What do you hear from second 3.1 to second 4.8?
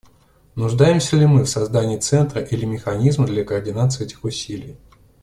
для координации этих усилий?